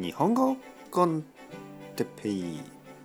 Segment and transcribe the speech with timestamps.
[0.00, 0.56] 日本語
[0.90, 1.26] コン
[1.94, 2.60] テッペイ。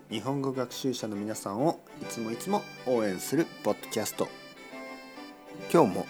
[0.10, 4.30] 日本語学習者の皆さんをいつもいつも応援するポッドキャスト。
[5.70, 6.06] 今日も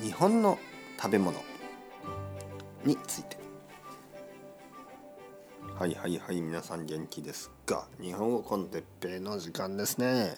[0.00, 0.56] 日本の
[0.96, 1.36] 食べ物。
[2.84, 3.36] について。
[5.76, 7.88] はいはいはい皆さん元気ですか？
[8.00, 10.36] 日本語コンテッペイの時間ですね。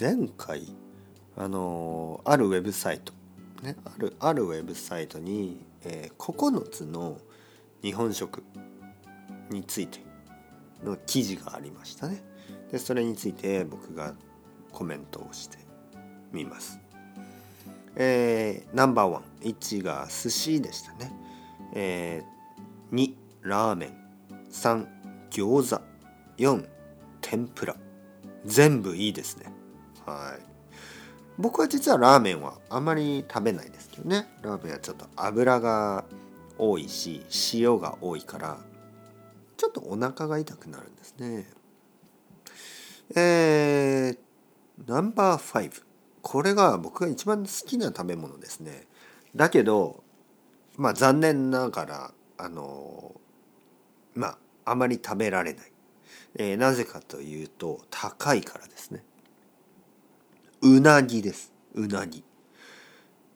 [0.00, 0.74] 前回
[1.36, 3.12] あのあるウェブサイト
[3.62, 7.18] ねあるあるウェブサイトに、えー、9つの
[7.84, 8.42] 日本食
[9.50, 10.00] について
[10.82, 12.22] の記事がありましたね。
[12.72, 14.14] でそれについて僕が
[14.72, 15.58] コメントをして
[16.32, 16.80] みます。
[17.94, 21.12] えー、ナンバーワン1が寿司でしたね、
[21.74, 23.92] えー、2ラーメン
[24.50, 24.86] 3
[25.30, 25.82] 餃子
[26.38, 26.66] 4
[27.20, 27.76] 天ぷら。
[28.46, 29.46] 全部いいですね。
[30.06, 30.42] はい。
[31.36, 34.26] 僕は実はラーメンはあまり食べないですけどね。
[34.42, 36.04] ラーメンはちょっと油が
[36.58, 37.22] 多いし
[37.54, 38.58] 塩が多いから
[39.56, 41.46] ちょっとお腹が痛くなるんですね。
[43.14, 44.18] えー、
[44.86, 45.82] ナンバー5
[46.22, 48.86] これが僕が一番好きな食べ物ですね。
[49.36, 50.02] だけど
[50.76, 53.14] まあ残念ながらあの
[54.14, 55.72] まああまり食べられない、
[56.36, 59.04] えー、なぜかというと高いからですね。
[60.62, 61.52] うなぎです。
[61.74, 62.24] うなぎ。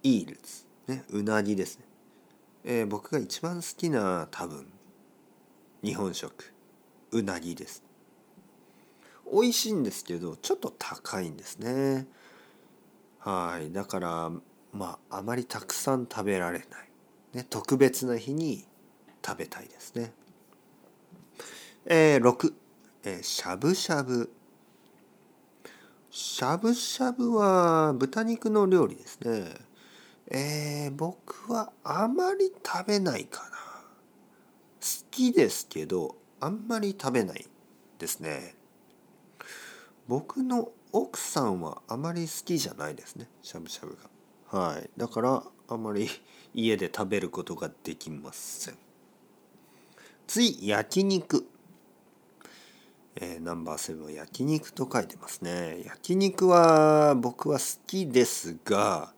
[0.03, 1.05] イールズね。
[1.11, 1.85] うなぎですね、
[2.71, 4.67] えー、僕が一番好きな多分
[5.83, 6.53] 日本食。
[7.13, 7.83] うなぎです。
[9.33, 12.07] 美味しいんですけどちょっと高いんですね。
[13.21, 13.73] はい。
[13.73, 14.31] だから
[14.75, 16.69] まああまりたくさん食べられない、
[17.33, 18.67] ね、特別な日に
[19.25, 20.13] 食べたいですね。
[21.87, 22.53] えー、6、
[23.05, 24.31] えー、しゃぶしゃぶ。
[26.11, 29.68] しゃぶしゃぶは豚肉の料理ですね。
[30.31, 33.57] えー、僕はあまり食べないかな。
[34.81, 37.47] 好きですけどあんまり食べない
[37.99, 38.55] ですね。
[40.07, 43.29] 僕の奥さんはあまり好きじゃないですね。
[43.43, 43.97] しゃぶしゃぶ
[44.51, 44.59] が。
[44.59, 44.91] はい。
[44.97, 46.09] だからあまり
[46.55, 48.79] 家で食べることができません。
[50.27, 51.47] 次焼肉。
[53.17, 55.83] えー、ナンバーセブンは焼肉と書いてますね。
[55.85, 59.13] 焼肉は僕は好きですが、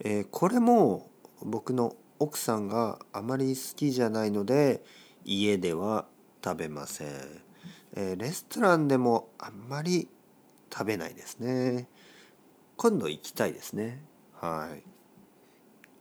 [0.00, 1.10] えー、これも
[1.42, 4.82] 僕の奥さんがあまり好きじゃないので
[5.24, 6.06] 家では
[6.44, 7.08] 食べません、
[7.94, 10.08] えー、レストランでもあんまり
[10.72, 11.88] 食べないですね。
[12.76, 14.00] 今度行きたいですね。
[14.40, 14.82] はい。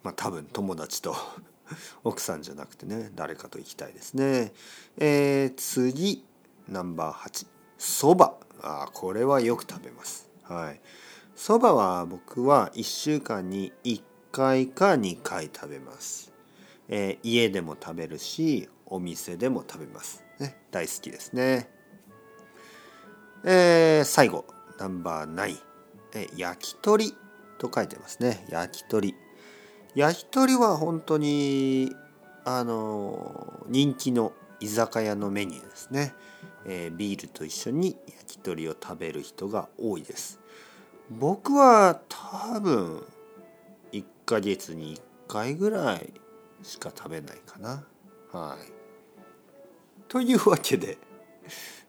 [0.03, 1.15] まあ多分友達と
[2.03, 4.53] 奥さんじゃなくてね誰かと行きたいですね。
[4.97, 6.23] えー、次
[6.67, 7.47] ナンバー8
[7.77, 8.37] そば。
[8.61, 10.29] あこれはよく食べます。
[10.43, 10.81] はい。
[11.37, 16.33] そばは僕は1週間に1回か2回食べます、
[16.89, 21.69] えー、家でも食べるしお店でも食べます、ね、大好きですね。
[23.43, 24.45] えー、最後
[24.79, 25.57] ナンバー9、
[26.15, 27.13] え焼き鳥
[27.59, 28.45] と書いてますね。
[28.49, 29.13] 焼き鳥。
[29.93, 31.93] 焼き鳥は本当に
[32.45, 36.15] あの人気の居酒屋のメニューですね。
[36.65, 40.39] えー、ビールと一緒に焼き鳥を食べる人が多いです。
[41.09, 43.03] 僕は多分
[43.91, 46.13] 1ヶ月に1回ぐらい
[46.63, 47.85] しか食べないかな。
[48.31, 48.71] はい。
[50.09, 50.97] というわけで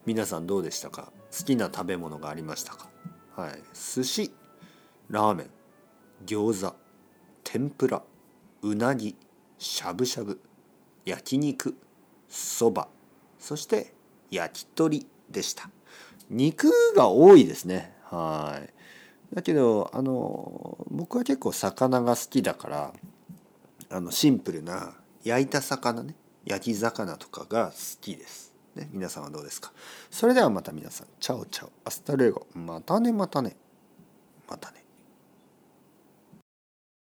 [0.07, 1.13] 皆さんどうでしたか？
[1.37, 2.89] 好きな食べ物がありましたか？
[3.37, 3.63] はい。
[3.75, 4.33] 寿司
[5.11, 5.51] ラーメン
[6.27, 6.75] 餃子
[7.45, 8.03] 天ぷら
[8.63, 9.17] うなぎ
[9.59, 10.41] しゃぶしゃぶ
[11.05, 11.77] 焼肉
[12.29, 12.89] そば
[13.39, 13.95] そして
[14.31, 15.71] 焼き鳥でした。
[16.31, 17.97] 肉が多いですね。
[18.05, 18.78] はい。
[19.33, 22.93] だけどあの僕は結構魚が好きだから
[23.91, 29.73] あのシンプルな焼いた魚ね焼き魚とかが好きです、ね、皆さんはどうですか？
[30.11, 31.09] それではまた皆さん。
[31.21, 31.61] Chao chao.
[31.61, 33.57] Hasta luego.またねまたね。
[34.49, 34.83] またね。